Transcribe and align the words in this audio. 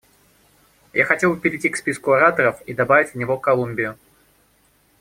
Я 0.93 1.05
хотел 1.05 1.35
бы 1.35 1.39
перейти 1.39 1.69
к 1.69 1.77
списку 1.77 2.13
ораторов 2.13 2.59
и 2.63 2.73
добавить 2.73 3.11
в 3.11 3.15
него 3.19 3.37
Колумбию. 3.37 3.99